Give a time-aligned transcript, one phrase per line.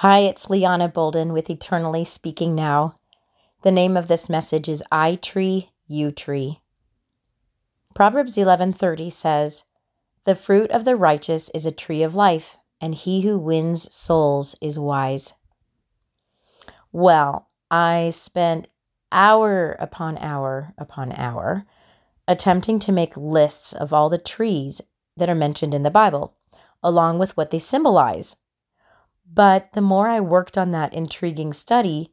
[0.00, 2.96] Hi, it's Liana Bolden with Eternally Speaking Now.
[3.62, 6.60] The name of this message is I Tree, You Tree.
[7.94, 9.64] Proverbs 11:30 says,
[10.24, 14.54] "The fruit of the righteous is a tree of life, and he who wins souls
[14.60, 15.32] is wise."
[16.92, 18.68] Well, I spent
[19.10, 21.64] hour upon hour upon hour
[22.28, 24.82] attempting to make lists of all the trees
[25.16, 26.34] that are mentioned in the Bible,
[26.82, 28.36] along with what they symbolize.
[29.32, 32.12] But the more I worked on that intriguing study,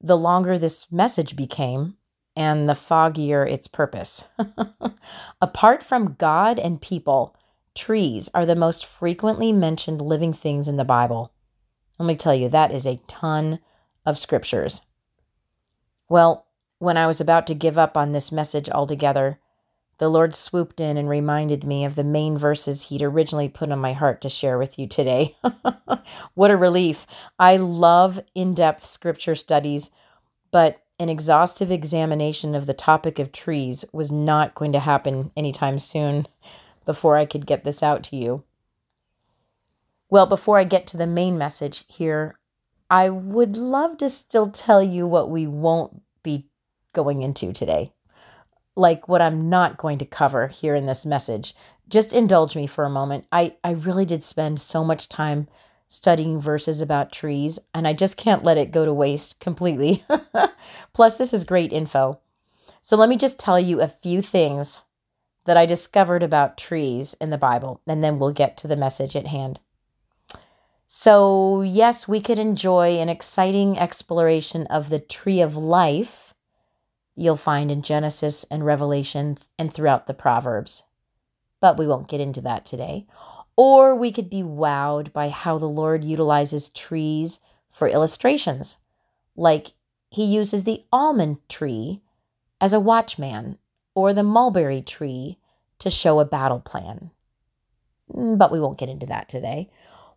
[0.00, 1.96] the longer this message became
[2.34, 4.24] and the foggier its purpose.
[5.40, 7.34] Apart from God and people,
[7.74, 11.32] trees are the most frequently mentioned living things in the Bible.
[11.98, 13.58] Let me tell you, that is a ton
[14.04, 14.82] of scriptures.
[16.08, 16.46] Well,
[16.78, 19.38] when I was about to give up on this message altogether,
[19.98, 23.78] the Lord swooped in and reminded me of the main verses He'd originally put on
[23.78, 25.36] my heart to share with you today.
[26.34, 27.06] what a relief.
[27.38, 29.90] I love in depth scripture studies,
[30.50, 35.78] but an exhaustive examination of the topic of trees was not going to happen anytime
[35.78, 36.26] soon
[36.84, 38.44] before I could get this out to you.
[40.08, 42.38] Well, before I get to the main message here,
[42.88, 46.48] I would love to still tell you what we won't be
[46.92, 47.92] going into today
[48.76, 51.54] like what I'm not going to cover here in this message.
[51.88, 53.24] Just indulge me for a moment.
[53.32, 55.48] I, I really did spend so much time
[55.88, 60.04] studying verses about trees, and I just can't let it go to waste completely.
[60.92, 62.20] Plus, this is great info.
[62.82, 64.84] So, let me just tell you a few things
[65.44, 69.16] that I discovered about trees in the Bible, and then we'll get to the message
[69.16, 69.60] at hand.
[70.88, 76.34] So, yes, we could enjoy an exciting exploration of the tree of life
[77.16, 80.84] you'll find in Genesis and Revelation and throughout the Proverbs.
[81.60, 83.06] But we won't get into that today.
[83.56, 88.76] Or we could be wowed by how the Lord utilizes trees for illustrations,
[89.34, 89.68] like
[90.10, 92.02] he uses the almond tree
[92.60, 93.58] as a watchman
[93.94, 95.38] or the mulberry tree
[95.78, 97.10] to show a battle plan.
[98.14, 99.70] Mm, but we won't get into that today.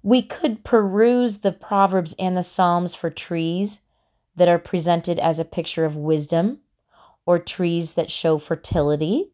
[0.04, 3.82] We could peruse the Proverbs and the Psalms for trees
[4.36, 6.60] that are presented as a picture of wisdom
[7.30, 9.30] or trees that show fertility,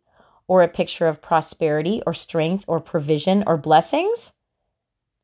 [0.49, 4.33] or a picture of prosperity or strength or provision or blessings.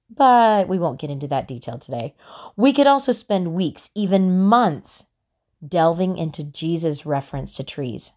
[0.10, 2.16] But we won't get into that detail today.
[2.56, 5.06] We could also spend weeks, even months,
[5.68, 8.14] delving into Jesus' reference to trees,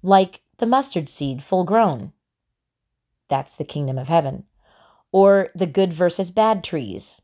[0.00, 2.14] like the mustard seed full grown.
[3.28, 4.44] That's the kingdom of heaven.
[5.12, 7.20] Or the good versus bad trees.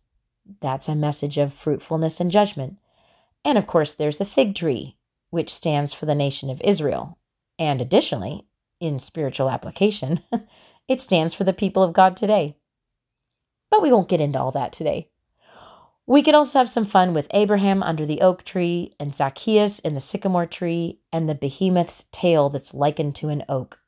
[0.60, 2.76] That's a message of fruitfulness and judgment.
[3.46, 4.98] And of course, there's the fig tree,
[5.34, 7.18] which stands for the nation of Israel.
[7.58, 8.46] And additionally,
[8.78, 10.20] in spiritual application,
[10.88, 12.56] it stands for the people of God today.
[13.68, 15.08] But we won't get into all that today.
[16.06, 19.94] We could also have some fun with Abraham under the oak tree, and Zacchaeus in
[19.94, 23.80] the sycamore tree, and the behemoth's tail that's likened to an oak.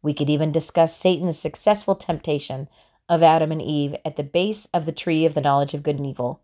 [0.00, 2.68] We could even discuss Satan's successful temptation
[3.08, 5.96] of Adam and Eve at the base of the tree of the knowledge of good
[5.96, 6.40] and evil,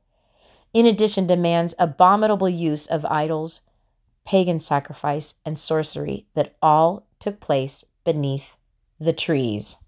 [0.74, 3.60] in addition to man's abominable use of idols
[4.28, 8.58] pagan sacrifice, and sorcery that all took place beneath
[9.00, 9.78] the trees.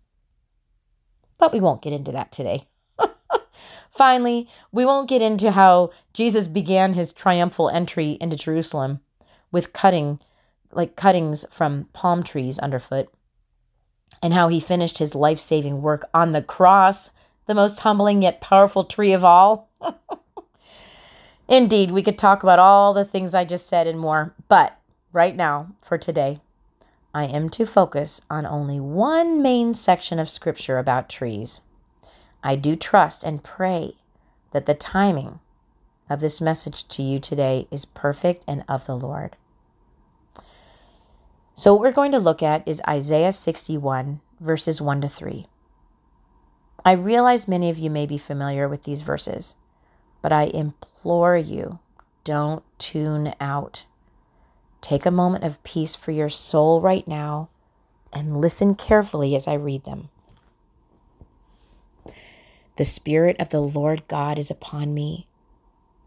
[1.37, 2.67] But we won't get into that today.
[3.91, 9.01] Finally, we won't get into how Jesus began his triumphal entry into Jerusalem
[9.53, 10.19] with cutting,
[10.73, 13.13] like cuttings from palm trees underfoot,
[14.23, 17.11] and how he finished his life saving work on the cross,
[17.45, 19.70] the most humbling yet powerful tree of all.
[21.51, 24.79] Indeed, we could talk about all the things I just said and more, but
[25.13, 26.41] right now, for today,
[27.13, 31.61] I am to focus on only one main section of scripture about trees.
[32.45, 33.97] I do trust and pray
[34.53, 35.41] that the timing
[36.09, 39.35] of this message to you today is perfect and of the Lord.
[41.57, 45.49] So, what we're going to look at is Isaiah 61, verses 1 to 3.
[46.85, 49.57] I realize many of you may be familiar with these verses,
[50.23, 51.79] but I implore you
[52.25, 53.87] don't tune out.
[54.81, 57.49] Take a moment of peace for your soul right now
[58.13, 60.09] and listen carefully as I read them.
[62.77, 65.27] The Spirit of the Lord God is upon me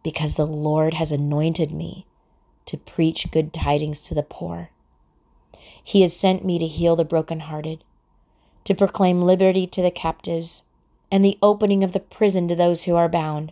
[0.03, 2.05] because the Lord has anointed me
[2.65, 4.69] to preach good tidings to the poor.
[5.83, 7.83] He has sent me to heal the brokenhearted,
[8.63, 10.61] to proclaim liberty to the captives,
[11.11, 13.51] and the opening of the prison to those who are bound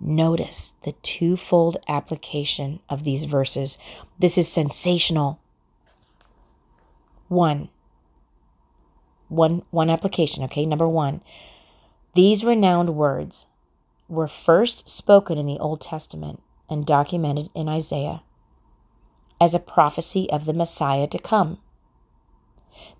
[0.00, 3.78] Notice the twofold application of these verses.
[4.18, 5.40] This is sensational.
[7.28, 7.68] One,
[9.28, 10.66] one, one application, okay?
[10.66, 11.22] Number one,
[12.14, 13.46] these renowned words
[14.08, 18.22] were first spoken in the Old Testament and documented in Isaiah
[19.40, 21.58] as a prophecy of the Messiah to come.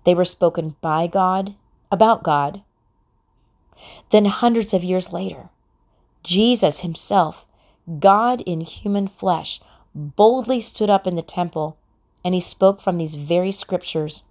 [0.03, 1.55] They were spoken by God,
[1.91, 2.63] about God.
[4.11, 5.49] Then, hundreds of years later,
[6.25, 7.45] Jesus himself,
[7.99, 9.61] God in human flesh,
[9.93, 11.77] boldly stood up in the temple
[12.23, 14.23] and he spoke from these very scriptures,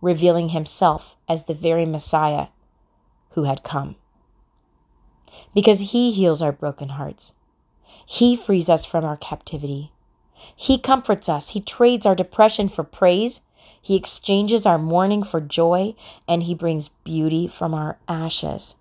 [0.00, 2.46] revealing himself as the very Messiah
[3.30, 3.96] who had come
[5.54, 7.34] because He heals our broken hearts.
[8.06, 9.92] He frees us from our captivity.
[10.34, 11.50] He comforts us.
[11.50, 13.40] He trades our depression for praise.
[13.80, 15.94] He exchanges our mourning for joy,
[16.28, 18.76] and He brings beauty from our ashes.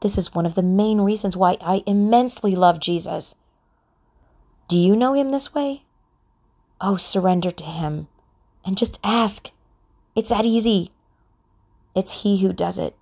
[0.00, 3.34] This is one of the main reasons why I immensely love Jesus.
[4.68, 5.84] Do you know Him this way?
[6.80, 8.08] Oh, surrender to Him
[8.64, 9.50] and just ask.
[10.14, 10.92] It's that easy.
[11.94, 12.96] It's He who does it.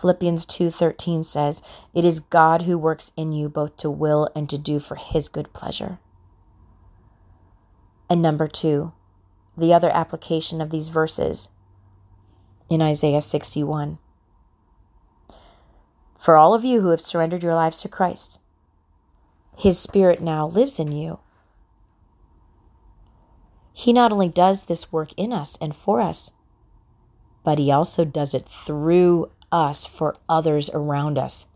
[0.00, 1.60] Philippians 2:13 says,
[1.92, 5.28] "It is God who works in you both to will and to do for his
[5.28, 5.98] good pleasure."
[8.08, 8.92] And number 2,
[9.56, 11.50] the other application of these verses
[12.70, 13.98] in Isaiah 61.
[16.20, 18.40] For all of you who have surrendered your lives to Christ,
[19.56, 21.18] his spirit now lives in you.
[23.72, 26.32] He not only does this work in us and for us,
[27.42, 31.46] but he also does it through us for others around us.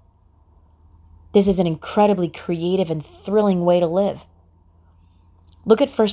[1.34, 4.24] This is an incredibly creative and thrilling way to live.
[5.66, 6.08] Look at 1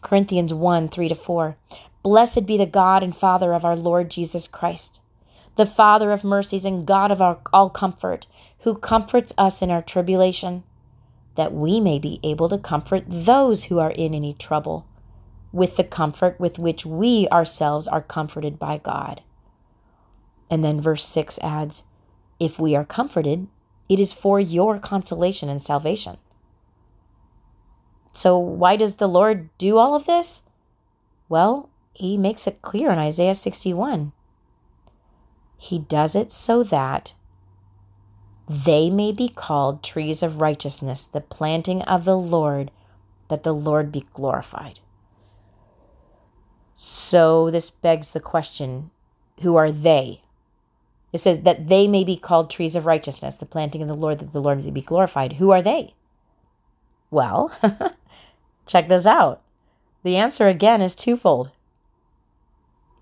[0.00, 1.56] Corinthians 1 3 to 4.
[2.04, 4.99] Blessed be the God and Father of our Lord Jesus Christ,
[5.60, 8.26] the Father of mercies and God of our, all comfort,
[8.60, 10.62] who comforts us in our tribulation,
[11.34, 14.86] that we may be able to comfort those who are in any trouble
[15.52, 19.20] with the comfort with which we ourselves are comforted by God.
[20.48, 21.82] And then verse 6 adds,
[22.38, 23.46] If we are comforted,
[23.86, 26.16] it is for your consolation and salvation.
[28.12, 30.40] So, why does the Lord do all of this?
[31.28, 34.12] Well, he makes it clear in Isaiah 61.
[35.62, 37.12] He does it so that
[38.48, 42.70] they may be called trees of righteousness, the planting of the Lord,
[43.28, 44.80] that the Lord be glorified.
[46.74, 48.90] So, this begs the question
[49.42, 50.22] who are they?
[51.12, 54.20] It says that they may be called trees of righteousness, the planting of the Lord,
[54.20, 55.34] that the Lord may be glorified.
[55.34, 55.94] Who are they?
[57.10, 57.52] Well,
[58.66, 59.42] check this out.
[60.04, 61.50] The answer again is twofold.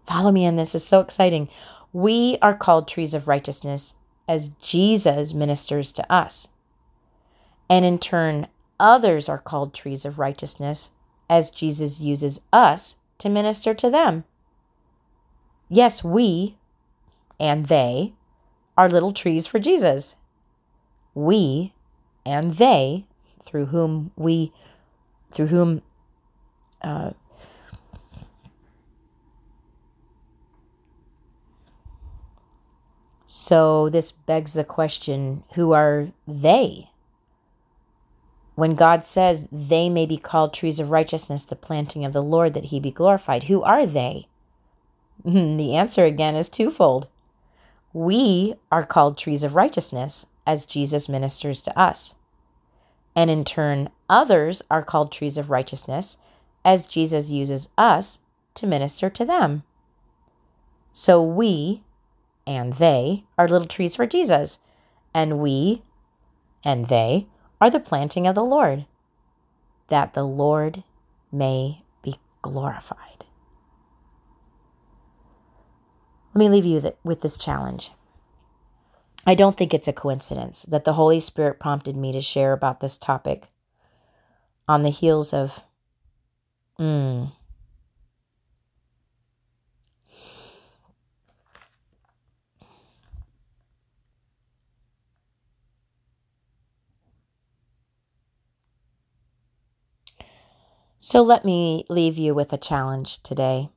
[0.09, 1.49] Follow me in this, is so exciting.
[1.93, 3.95] We are called trees of righteousness
[4.29, 6.49] as Jesus ministers to us.
[7.71, 8.47] And in turn,
[8.79, 10.91] others are called trees of righteousness
[11.29, 14.25] as Jesus uses us to minister to them.
[15.69, 16.57] Yes, we,
[17.39, 18.15] and they
[18.77, 20.15] are little trees for Jesus.
[21.15, 21.75] We
[22.25, 23.07] and they,
[23.43, 24.53] through whom we,
[25.33, 25.83] through whom,
[26.83, 27.11] uh,
[33.31, 36.89] so this begs the question who are they?
[38.55, 42.55] When God says they may be called trees of righteousness, the planting of the Lord,
[42.55, 44.29] that he be glorified, who are they?
[45.25, 47.07] Hmm, the answer again is twofold.
[47.93, 52.15] We are called trees of righteousness as Jesus ministers to us.
[53.15, 56.17] And in turn, others are called trees of righteousness
[56.65, 58.21] as Jesus uses us
[58.55, 59.65] to minister to them.
[60.93, 61.83] So we
[62.49, 64.59] and they are little trees for Jesus,
[65.13, 65.83] and we
[66.65, 67.29] and they
[67.61, 68.87] are the planting of the Lord,
[69.89, 70.83] that the Lord
[71.31, 73.27] may be glorified.
[76.35, 77.91] Let me leave you with this challenge.
[79.27, 82.81] I don't think it's a coincidence that the Holy Spirit prompted me to share about
[82.81, 83.49] this topic
[84.67, 85.63] on the heels of.
[86.81, 87.33] Mm,
[100.99, 103.71] So let me leave you with a challenge today.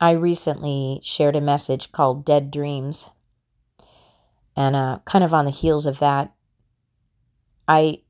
[0.00, 3.10] I recently shared a message called Dead Dreams.
[4.54, 6.32] And uh, kind of on the heels of that,
[7.66, 8.02] I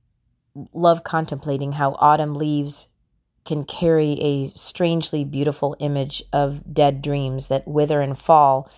[0.74, 2.88] love contemplating how autumn leaves
[3.46, 8.70] can carry a strangely beautiful image of dead dreams that wither and fall,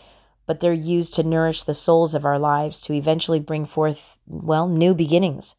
[0.46, 4.68] but they're used to nourish the souls of our lives to eventually bring forth, well,
[4.68, 5.56] new beginnings.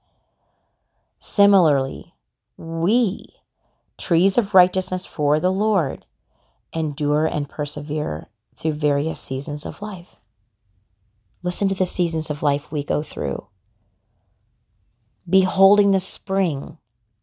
[1.19, 2.13] Similarly,
[2.57, 3.27] we,
[3.97, 6.05] trees of righteousness for the Lord,
[6.73, 10.15] endure and persevere through various seasons of life.
[11.43, 13.47] Listen to the seasons of life we go through.
[15.27, 16.77] Beholding the spring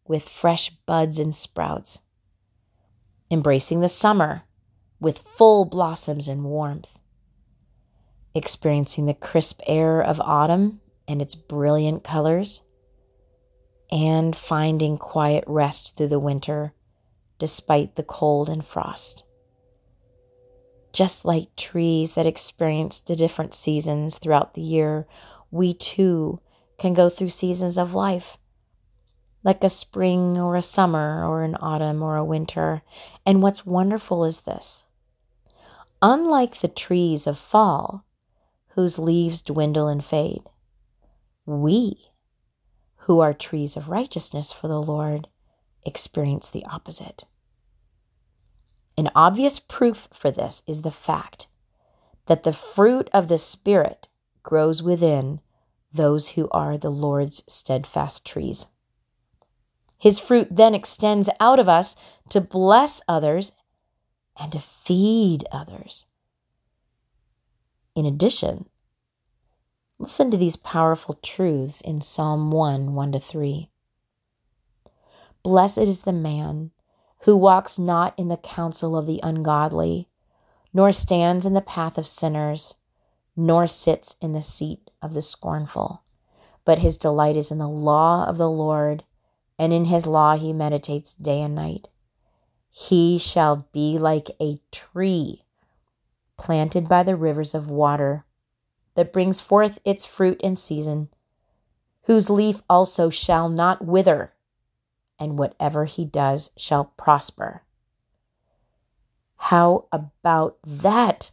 [0.05, 1.99] with fresh buds and sprouts,
[3.31, 4.43] embracing the summer
[4.99, 6.99] with full blossoms and warmth,
[8.33, 12.61] experiencing the crisp air of autumn and its brilliant colors,
[13.91, 16.73] and finding quiet rest through the winter
[17.37, 19.23] despite the cold and frost
[20.91, 25.07] just like trees that experience the different seasons throughout the year,
[25.51, 26.39] we too
[26.77, 28.37] can go through seasons of life,
[29.43, 32.81] like a spring or a summer or an autumn or a winter.
[33.25, 34.85] And what's wonderful is this
[36.01, 38.05] unlike the trees of fall,
[38.69, 40.43] whose leaves dwindle and fade,
[41.45, 42.08] we,
[43.03, 45.27] who are trees of righteousness for the Lord,
[45.83, 47.25] experience the opposite.
[48.97, 51.47] An obvious proof for this is the fact
[52.27, 54.07] that the fruit of the Spirit
[54.43, 55.39] grows within
[55.91, 58.67] those who are the Lord's steadfast trees.
[59.97, 61.95] His fruit then extends out of us
[62.29, 63.51] to bless others
[64.37, 66.05] and to feed others.
[67.95, 68.69] In addition,
[69.99, 73.69] listen to these powerful truths in Psalm 1 1 to 3.
[75.43, 76.71] Blessed is the man
[77.23, 80.07] who walks not in the counsel of the ungodly,
[80.73, 82.75] nor stands in the path of sinners,
[83.35, 86.03] nor sits in the seat of the scornful.
[86.63, 89.03] But his delight is in the law of the Lord,
[89.57, 91.89] and in his law he meditates day and night.
[92.69, 95.43] He shall be like a tree
[96.37, 98.23] planted by the rivers of water,
[98.99, 101.07] that brings forth its fruit in season,
[102.03, 104.33] whose leaf also shall not wither
[105.17, 107.63] and whatever he does shall prosper.
[109.37, 111.31] How about that?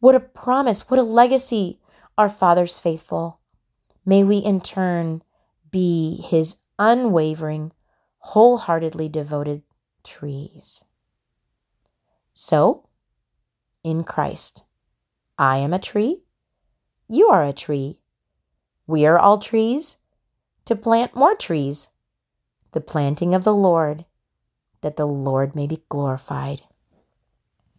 [0.00, 1.78] What a promise, what a legacy.
[2.18, 3.38] Our Father's faithful.
[4.04, 5.22] May we in turn
[5.70, 7.70] be his unwavering,
[8.18, 9.62] wholeheartedly devoted
[10.02, 10.84] trees.
[12.34, 12.88] So,
[13.84, 14.64] in Christ,
[15.38, 16.22] I am a tree,
[17.06, 17.98] you are a tree,
[18.88, 19.96] we are all trees
[20.64, 21.90] to plant more trees
[22.72, 24.04] the planting of the Lord,
[24.82, 26.62] that the Lord may be glorified.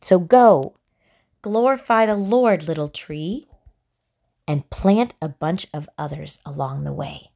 [0.02, 0.76] So go,
[1.42, 3.48] glorify the Lord, little tree,
[4.48, 7.29] and plant a bunch of others along the way.